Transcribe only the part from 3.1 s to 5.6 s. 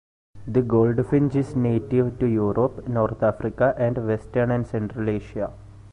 Africa, and western and central Asia.